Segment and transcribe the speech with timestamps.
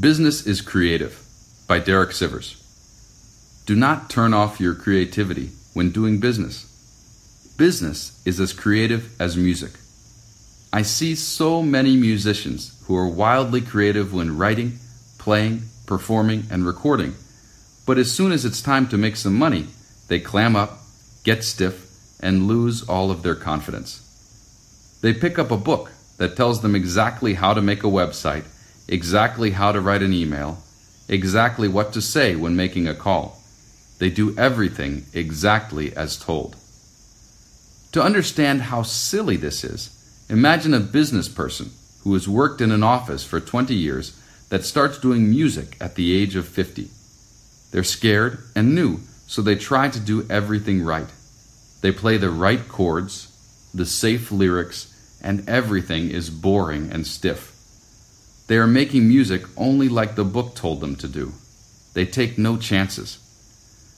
[0.00, 1.22] Business is Creative
[1.68, 2.56] by Derek Sivers.
[3.66, 6.64] Do not turn off your creativity when doing business.
[7.58, 9.72] Business is as creative as music.
[10.72, 14.78] I see so many musicians who are wildly creative when writing,
[15.18, 17.14] playing, performing, and recording,
[17.86, 19.66] but as soon as it's time to make some money,
[20.08, 20.78] they clam up,
[21.24, 21.90] get stiff,
[22.20, 24.00] and lose all of their confidence.
[25.02, 28.44] They pick up a book that tells them exactly how to make a website,
[28.88, 30.58] exactly how to write an email,
[31.08, 33.40] exactly what to say when making a call.
[33.98, 36.56] They do everything exactly as told.
[37.92, 39.90] To understand how silly this is,
[40.28, 41.70] imagine a business person
[42.02, 44.18] who has worked in an office for 20 years
[44.50, 46.88] that starts doing music at the age of 50.
[47.70, 51.08] They're scared and new, so they try to do everything right.
[51.80, 53.28] They play the right chords,
[53.72, 57.53] the safe lyrics, and everything is boring and stiff.
[58.46, 61.32] They are making music only like the book told them to do.
[61.94, 63.18] They take no chances.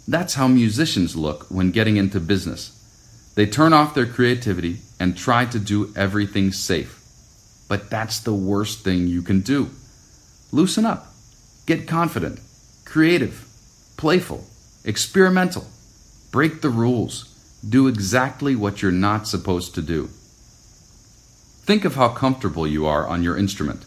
[0.07, 2.73] That's how musicians look when getting into business.
[3.35, 7.03] They turn off their creativity and try to do everything safe.
[7.69, 9.71] But that's the worst thing you can do.
[10.53, 11.13] Loosen up.
[11.67, 12.39] Get confident,
[12.85, 13.45] creative,
[13.97, 14.45] playful,
[14.85, 15.67] experimental.
[16.31, 17.33] Break the rules.
[17.69, 20.07] Do exactly what you're not supposed to do.
[21.67, 23.85] Think of how comfortable you are on your instrument,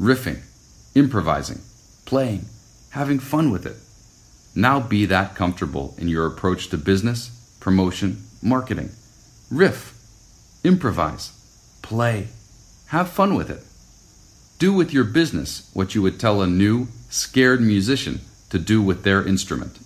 [0.00, 0.40] riffing,
[0.94, 1.60] improvising,
[2.04, 2.46] playing,
[2.90, 3.76] having fun with it.
[4.54, 8.90] Now be that comfortable in your approach to business, promotion, marketing.
[9.50, 9.94] Riff,
[10.64, 11.32] improvise,
[11.80, 12.28] play,
[12.86, 13.64] have fun with it.
[14.58, 18.20] Do with your business what you would tell a new, scared musician
[18.50, 19.78] to do with their instrument.